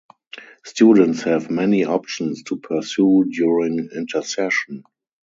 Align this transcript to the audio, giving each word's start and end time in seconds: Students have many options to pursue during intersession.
Students 0.65 1.21
have 1.25 1.51
many 1.51 1.85
options 1.85 2.41
to 2.45 2.55
pursue 2.57 3.25
during 3.31 3.87
intersession. 3.95 4.83